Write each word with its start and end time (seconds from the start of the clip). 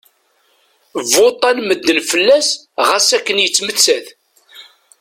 Vuṭṭan 1.11 1.57
medden 1.67 1.99
fell-as 2.11 2.49
xas 2.87 3.07
akken 3.17 3.41
yettmettat. 3.43 4.07